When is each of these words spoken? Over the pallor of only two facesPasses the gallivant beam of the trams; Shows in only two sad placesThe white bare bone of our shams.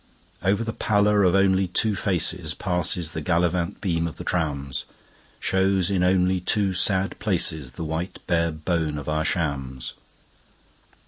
Over 0.41 0.63
the 0.63 0.73
pallor 0.73 1.23
of 1.23 1.35
only 1.35 1.67
two 1.67 1.93
facesPasses 1.93 3.11
the 3.11 3.21
gallivant 3.21 3.81
beam 3.81 4.07
of 4.07 4.15
the 4.15 4.23
trams; 4.23 4.85
Shows 5.39 5.91
in 5.91 6.01
only 6.03 6.39
two 6.39 6.73
sad 6.73 7.15
placesThe 7.19 7.85
white 7.85 8.17
bare 8.25 8.49
bone 8.51 8.97
of 8.97 9.07
our 9.07 9.23
shams. 9.23 9.93